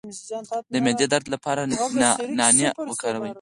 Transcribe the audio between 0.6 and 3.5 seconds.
د معدې درد لپاره نعناع وکاروئ